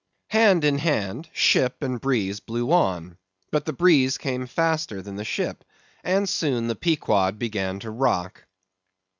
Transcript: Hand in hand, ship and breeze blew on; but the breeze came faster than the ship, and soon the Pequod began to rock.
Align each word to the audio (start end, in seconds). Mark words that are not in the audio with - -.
Hand 0.31 0.63
in 0.65 0.79
hand, 0.79 1.29
ship 1.31 1.83
and 1.83 2.01
breeze 2.01 2.39
blew 2.39 2.71
on; 2.71 3.19
but 3.51 3.65
the 3.65 3.71
breeze 3.73 4.17
came 4.17 4.47
faster 4.47 4.99
than 4.99 5.15
the 5.15 5.23
ship, 5.23 5.63
and 6.03 6.27
soon 6.27 6.65
the 6.65 6.75
Pequod 6.75 7.37
began 7.37 7.79
to 7.81 7.91
rock. 7.91 8.45